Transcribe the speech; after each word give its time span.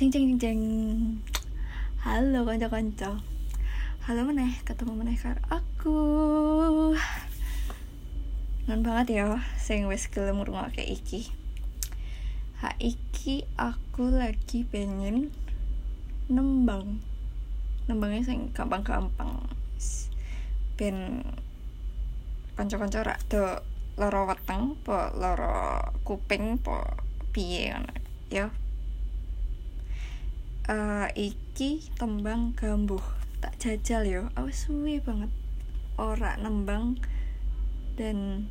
Jeng 0.00 0.08
jeng 0.16 0.40
jeng. 0.40 0.62
Halo 2.00 2.48
kanca-kanca. 2.48 3.20
Halo 4.08 4.24
meneh, 4.24 4.56
ketemu 4.64 4.96
meneh 4.96 5.12
karo 5.12 5.44
aku. 5.52 6.00
Non 8.64 8.80
banget 8.80 9.20
ya 9.20 9.44
sing 9.60 9.84
wis 9.92 10.08
gelem 10.08 10.40
ngrungokke 10.40 10.80
iki. 10.80 11.28
Ha 12.64 12.80
iki 12.80 13.44
aku 13.60 14.08
lagi 14.08 14.64
pengen 14.64 15.36
nembang. 16.32 17.04
Nembangnya 17.84 18.24
sing 18.24 18.56
gampang-gampang. 18.56 19.52
Ben 20.80 21.28
kanca-kanca 22.56 23.04
rak 23.04 23.20
do 23.28 23.44
lara 24.00 24.24
weteng, 24.24 24.80
po 24.80 24.96
lara 25.12 25.92
kuping, 26.08 26.56
po 26.56 26.88
piye 27.36 27.76
ngono 27.76 27.92
ya. 28.32 28.48
Eh 30.70 31.08
iki 31.18 31.82
tembang 31.98 32.54
gambuh. 32.54 33.02
Tak 33.42 33.58
jajal 33.58 34.06
yo 34.06 34.22
awas 34.38 34.70
suwe 34.70 35.02
banget. 35.02 35.34
Ora 35.98 36.38
nembang. 36.38 36.94
Dan 37.98 38.46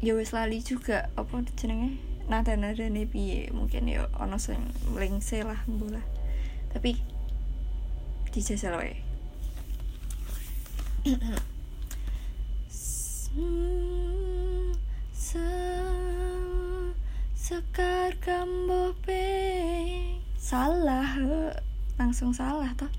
ya 0.00 0.16
wis 0.16 0.32
lali 0.32 0.64
juga. 0.64 1.12
Apa 1.20 1.44
jenenge? 1.60 2.00
Nada 2.32 2.56
nada 2.56 2.88
nih 2.88 3.04
piye? 3.04 3.52
Mungkin 3.52 3.84
ya 3.92 4.08
ono 4.16 4.40
sing 4.40 4.72
mlingse 4.88 5.44
lah 5.44 5.60
mbola 5.68 6.00
tapi 6.72 6.96
dijajal 8.32 8.80
wae. 8.80 8.96
Se- 15.12 15.40
sekar 17.36 18.16
kambo 18.24 18.96
peng 19.04 20.11
salah 20.42 21.06
langsung 21.94 22.34
salah 22.34 22.74
toh. 22.74 22.90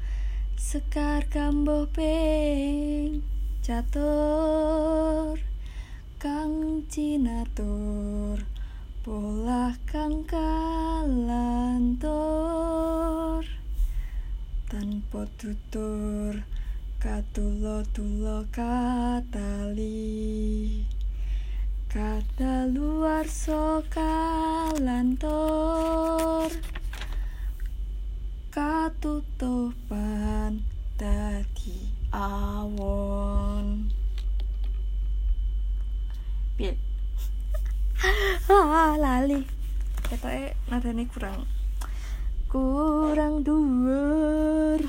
Sekar 0.55 1.27
kambo 1.27 1.91
peng 1.91 3.19
catur. 3.59 5.35
Kang 6.23 6.88
cinatur 6.88 8.39
pola 9.03 9.75
kang 9.83 10.23
kalantur. 10.23 11.44
Tanpa 14.72 15.28
tutur 15.35 16.47
katulo 17.03 17.83
tulo 17.91 18.47
katali. 18.55 20.00
Kata 21.91 22.72
luar 22.72 23.28
so 23.28 23.83
kalantor 23.91 25.53
katutupan 28.54 29.98
dadi 30.94 31.90
awon. 32.14 33.90
Piye? 36.54 36.78
Ah 38.54 38.94
lali. 38.94 39.42
Ketoke 40.06 40.54
nadane 40.70 41.09
kurang 41.09 41.50
kurang 42.46 43.42
dhuwur. 43.42 44.86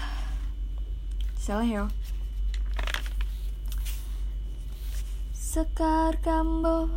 Salah 1.41 1.65
ya. 1.65 1.89
Sekar 5.33 6.21
kambo 6.21 6.93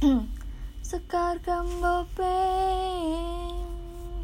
sekar 0.88 1.36
kambo 1.44 2.06
peng 2.16 3.72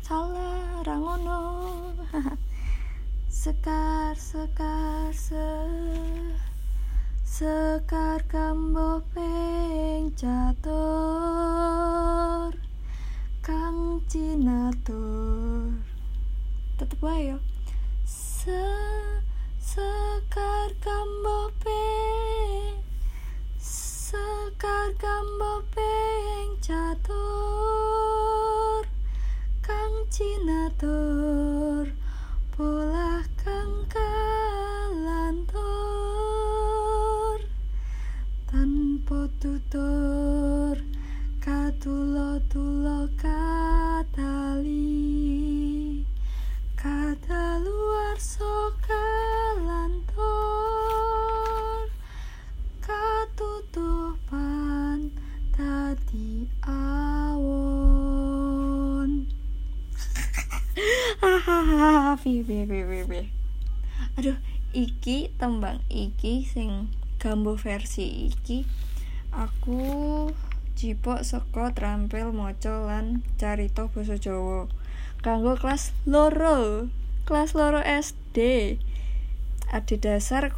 salah 0.09 0.81
rangono 0.89 1.48
sekar 3.49 4.15
sekar 4.15 5.13
se 5.13 5.49
sekar 7.25 8.21
kambo 8.29 9.01
peng 9.15 10.13
catur 10.21 10.69
kang 13.41 14.05
cinatur. 14.05 15.73
Tetep 16.77 17.01
wae 17.01 17.33
yo. 17.33 17.41
Se 18.05 18.69
sekar 19.57 20.69
kambo 20.85 21.49
peng 21.65 22.85
sekar 23.57 24.93
kambo 25.01 25.65
peng 25.73 26.53
catur 26.61 27.17
kang 29.65 29.97
cinatur 30.13 31.58
tutur 39.69 40.81
katulo 41.45 42.41
tulo 42.49 43.05
katali. 43.21 44.81
Kata 46.73 47.61
luar 47.61 48.17
so 48.17 48.73
kalantur 48.81 50.25
katutupan 52.81 54.33
tadi 55.53 56.49
awon. 57.29 57.69
Hahaha 61.21 62.17
aduh 64.17 64.41
iki 64.73 65.29
tembang 65.37 65.85
iki 65.93 66.49
sing 66.49 66.89
gambo 67.21 67.53
versi 67.61 68.33
iki 68.33 68.65
aku 69.39 70.35
jipok 70.75 71.23
saka 71.23 71.71
trampil 71.71 72.35
maca 72.35 72.83
lan 72.83 73.23
carita 73.39 73.87
basa 73.87 74.19
Jawa. 74.19 74.67
Kanggo 75.23 75.55
kelas 75.55 75.95
loro 76.07 76.91
kelas 77.23 77.55
loro 77.55 77.83
SD 77.83 78.39
Adi 79.69 80.01
dasar 80.01 80.49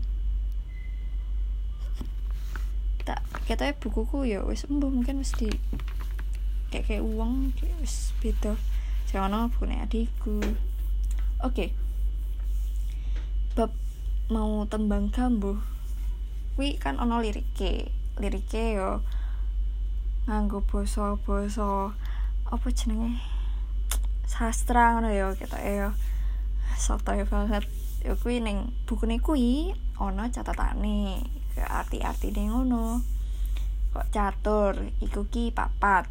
Tak 3.03 3.27
katanya 3.51 3.75
bukuku 3.83 4.31
ya 4.31 4.47
wis 4.47 4.71
embuh 4.71 4.89
mungkin 4.89 5.19
wis 5.19 5.35
kayak 6.83 7.07
uang 7.07 7.55
wis 7.79 8.11
beda. 8.19 8.59
Saya 9.07 9.31
ono 9.31 9.47
bukunya 9.47 9.87
adikku. 9.87 10.43
Oke. 11.47 11.71
Bab 13.55 13.71
mau 14.27 14.67
tembang 14.67 15.15
gambuh. 15.15 15.63
Kuwi 16.59 16.75
kan 16.83 16.99
ono 16.99 17.23
lirike. 17.23 17.95
Lirike 18.19 18.75
yo 18.75 19.07
nganggo 20.27 20.67
basa-basa 20.67 21.95
apa 22.51 22.67
jenenge? 22.75 23.23
Sastra 24.27 24.99
ngono 24.99 25.15
yo 25.15 25.39
kita 25.39 25.63
yo. 25.63 25.95
Sotoy 26.75 27.23
banget. 27.23 27.69
Yo 28.03 28.19
kuwi 28.19 28.43
ning 28.43 28.75
bukune 28.89 29.23
kuwi 29.23 29.71
ono 30.03 30.27
ke 31.55 31.63
arti-artine 31.63 32.51
ngono. 32.51 32.99
Kok 33.95 34.11
catur 34.11 34.75
iku 34.99 35.31
ki 35.31 35.55
papat 35.55 36.11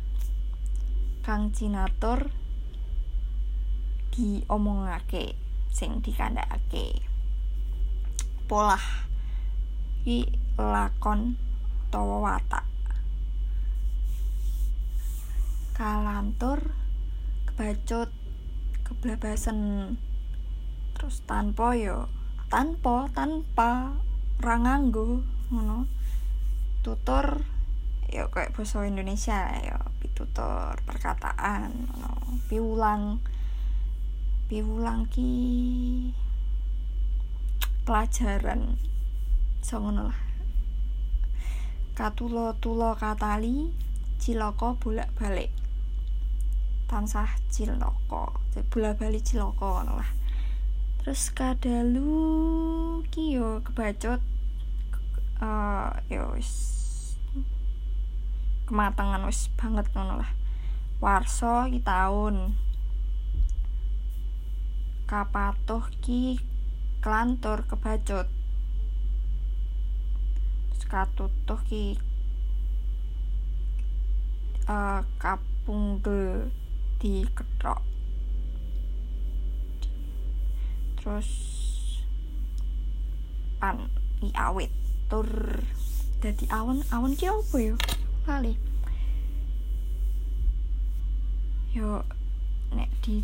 kang 1.23 1.55
cinatur 1.55 2.35
diomongake 4.11 5.39
sing 5.71 6.03
dikandhakake. 6.03 6.99
Polah 8.43 9.07
iki 10.03 10.27
lakon 10.59 11.39
utawa 11.87 12.27
watak. 12.27 12.67
Kalantur 15.71 16.75
kebacut 17.47 18.11
keblabasen 18.83 19.95
terus 20.91 21.23
tanpa 21.23 21.79
yo 21.79 22.11
tanpa 22.51 23.07
tanpa 23.15 23.95
ra 24.43 24.55
nganggo 24.59 25.23
ngono. 25.47 25.87
Tutur 26.83 27.52
ya 28.13 28.29
kayak 28.29 28.53
bahasa 28.53 28.85
Indonesia 28.85 29.49
ya 29.57 29.81
pitutur 29.97 30.77
perkataan 30.85 31.89
ngono. 31.89 32.37
Piulang. 32.45 33.17
Piulang 34.45 35.09
ki 35.09 35.33
pelajaran. 37.89 38.77
So 39.65 39.81
ngono 39.81 40.13
lah. 40.13 40.19
Katulo 41.97 42.53
tulo 42.61 42.93
katali 42.93 43.73
ciloko 44.21 44.77
bolak 44.77 45.09
balik 45.17 45.51
tansah 46.87 47.27
ciloko 47.49 48.37
bolak 48.69 49.01
balik 49.01 49.25
ciloko 49.25 49.81
lah. 49.81 50.09
Terus 51.01 51.33
kadalu 51.33 52.13
ki 53.09 53.35
yo 53.41 53.59
uh, 55.41 55.89
yo 56.07 56.37
kematangan 58.73 59.21
wis 59.29 59.53
banget 59.53 59.85
ngono 59.93 60.17
lah. 60.17 60.33
Warso 60.97 61.69
ki 61.69 61.85
tahun 61.85 62.57
kapatuh 65.05 65.85
ki 66.01 66.41
kelantur 67.05 67.69
kebacot 67.69 68.25
terus 70.73 70.83
katutuh 70.89 71.61
ki 71.69 72.01
uh, 74.65 75.05
kapungge 75.21 76.49
di 76.97 77.29
ketrok 77.29 77.85
terus 80.97 81.29
pan 83.61 83.85
i 84.25 84.33
awit 84.33 84.73
tur. 85.13 85.29
Dadi 86.25 86.49
awan 86.49 86.81
awan 86.89 87.13
ki 87.13 87.29
apa 87.29 87.57
yo 87.61 87.77
kali. 88.23 88.55
Yo 91.75 92.07
nek 92.71 92.89
di 93.03 93.19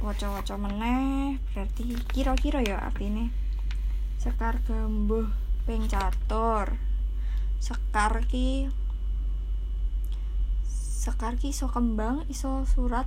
waca-waca 0.00 0.56
meneh 0.56 1.38
berarti 1.52 1.94
kira-kira 2.10 2.64
ya 2.64 2.80
artine 2.80 3.30
sekar 4.16 4.64
gembuh 4.64 5.28
ping 5.68 5.84
catur. 5.84 6.80
Sekar 7.60 8.24
ki 8.26 8.72
sekar 11.02 11.36
ki 11.36 11.52
iso 11.52 11.68
kembang 11.68 12.24
iso 12.32 12.64
surat. 12.64 13.06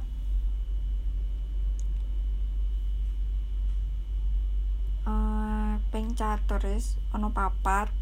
Uh, 5.06 5.78
ping 5.90 6.14
wis 6.66 6.98
ana 7.14 7.30
papat 7.30 7.94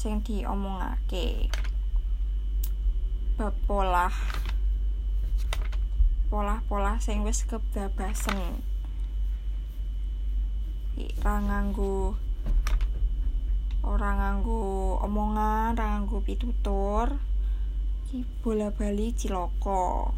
sing 0.00 0.24
diomongake. 0.24 1.52
Bab 3.36 3.52
pola 3.68 4.08
pola-pola 6.30 6.94
sing 7.02 7.26
wis 7.26 7.42
kebabasen 7.42 8.62
ora 11.20 11.36
nganggo 11.42 12.14
ora 13.82 14.10
nganggo 14.14 14.60
omongan 15.02 15.74
ora 15.74 15.86
nganggo 15.90 16.22
pitutur 16.22 17.18
iki 18.06 18.22
bola 18.46 18.70
bali 18.70 19.10
ciloko 19.10 20.14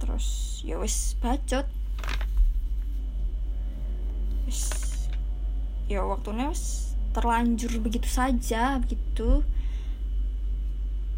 terus 0.00 0.58
ya 0.64 0.80
wis 0.80 1.12
bacot 1.20 1.68
wis 4.48 4.60
ya 5.92 6.08
waktunya 6.08 6.48
terlanjur 7.12 7.76
begitu 7.84 8.08
saja 8.08 8.80
begitu. 8.80 9.44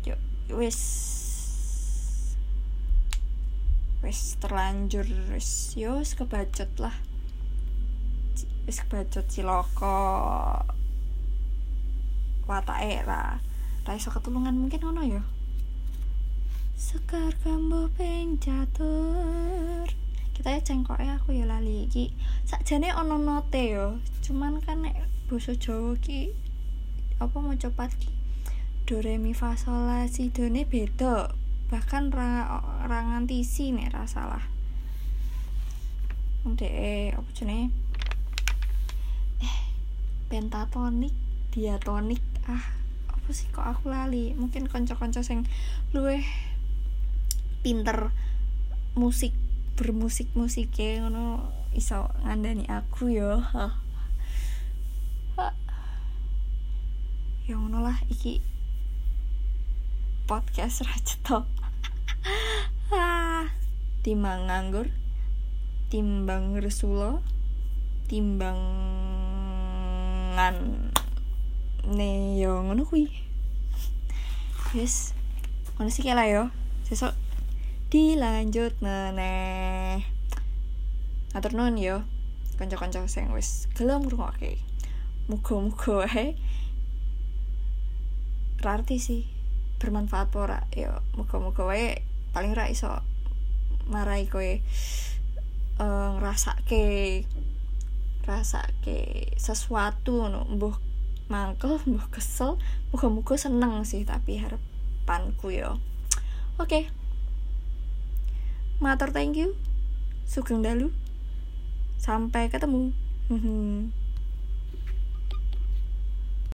Ya 0.03 0.19
wis 0.51 0.81
wis 4.03 4.35
terlanjur 4.43 5.07
wis 5.31 5.79
yo 5.79 6.03
kebacot 6.03 6.71
lah. 6.83 6.97
Wis 8.67 8.83
kebacot 8.83 9.31
ciloko. 9.31 10.03
Watake 12.51 13.07
ra 13.07 13.39
ra 13.87 13.93
iso 13.95 14.11
ketulungan 14.11 14.59
mungkin 14.59 14.83
ngono 14.83 15.03
ya. 15.07 15.23
Sekar 16.75 17.31
kambo 17.47 17.87
peng 17.95 18.35
catur 18.43 19.54
kita 20.45 20.61
ya 20.61 20.77
cengkok 20.77 21.01
ya 21.01 21.17
aku 21.17 21.33
ya 21.33 21.49
lali 21.49 21.89
iki. 21.89 22.13
Sakjane 22.45 22.93
ono 22.93 23.17
note 23.17 23.65
yo 23.65 23.97
cuman 24.21 24.61
kan 24.61 24.85
nek 24.85 24.93
basa 25.25 25.57
Jawa 25.57 25.97
ki 25.97 26.37
apa 27.17 27.33
mau 27.41 27.57
cepat 27.57 27.89
ki 27.97 28.13
do 28.85 29.01
re 29.01 29.17
mi 29.17 29.33
fa 29.33 29.57
sol 29.57 29.89
la 29.89 30.05
si 30.05 30.29
do 30.29 30.45
ne 30.53 30.69
beda 30.69 31.33
bahkan 31.73 32.13
ra 32.13 32.61
ra 32.85 32.99
nganti 33.09 33.41
si 33.41 33.73
nek 33.73 33.89
ra 33.97 34.05
salah. 34.05 34.45
Ndek 36.45 37.17
apa 37.17 37.31
jenenge? 37.33 37.73
Eh 39.41 39.57
pentatonik 40.29 41.17
diatonik 41.57 42.21
ah 42.53 42.69
apa 43.09 43.33
sih 43.33 43.49
kok 43.49 43.65
aku 43.65 43.89
lali? 43.89 44.37
Mungkin 44.37 44.69
konco-konco 44.69 45.25
sing 45.25 45.49
luweh 45.97 46.21
pinter 47.65 48.13
musik 48.93 49.33
bermusik 49.75 50.31
musik 50.39 50.71
ngono 50.79 51.51
iso 51.75 52.07
ngandani 52.23 52.71
aku 52.71 53.11
yo. 53.11 53.43
Ya 57.45 57.59
ngono 57.59 57.83
lah 57.83 57.99
iki 58.07 58.39
podcast 60.25 60.81
raceto 60.87 61.45
timbang 64.07 64.49
nganggur 64.49 64.89
timbang 65.93 66.57
resulo 66.57 67.21
timbangan 68.09 68.57
ne 71.91 72.39
yo 72.39 72.63
ngono 72.63 72.87
kuwi. 72.87 73.11
Wis 74.73 75.11
ngono 75.75 75.91
sih 75.91 76.07
lah 76.15 76.31
yo. 76.31 76.55
Sesuk 76.87 77.24
dilanjut 77.95 78.75
meneh 78.83 80.03
atur 81.31 81.55
nuwun 81.55 81.79
yo. 81.79 82.03
Kanca-kanca 82.59 83.07
sing 83.07 83.31
wis 83.31 83.71
gelem 83.79 84.03
ngrungokke. 84.03 84.59
Muga-muga 85.31 86.03
wae. 86.03 86.35
Rarti 88.59 88.99
sih 88.99 89.23
bermanfaat 89.79 90.35
ora? 90.35 90.67
Yo 90.75 91.07
muga-muga 91.15 91.63
wae 91.71 92.03
paling 92.35 92.59
ra 92.59 92.67
iso 92.67 92.91
marai 93.87 94.27
kowe 94.27 94.51
uh, 95.79 96.11
ngrasake 96.19 97.23
rasake 98.27 99.31
sesuatu 99.39 100.27
no 100.27 100.51
mbuh 100.51 100.75
mangkel 101.31 101.79
mbuh 101.87 102.11
kesel. 102.11 102.59
Muga-muga 102.91 103.39
seneng 103.39 103.87
sih 103.87 104.03
tapi 104.03 104.43
harapanku 104.43 105.55
yo. 105.55 105.79
Oke. 106.59 106.91
okay. 106.91 107.04
Matur 108.83 109.11
thank 109.15 109.39
you. 109.39 109.55
Sugeng 110.25 110.65
dalu. 110.65 110.91
Sampai 112.01 112.49
ketemu 112.53 112.91